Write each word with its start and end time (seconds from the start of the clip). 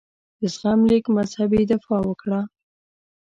د 0.39 0.41
زغم 0.53 0.79
لیک 0.89 1.05
مذهبي 1.17 1.61
دفاع 1.71 2.01
وکړه. 2.05 2.39